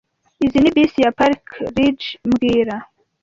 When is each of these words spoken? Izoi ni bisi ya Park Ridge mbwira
Izoi 0.45 0.61
ni 0.63 0.75
bisi 0.75 0.99
ya 1.03 1.11
Park 1.19 1.43
Ridge 1.75 2.05
mbwira 2.27 2.75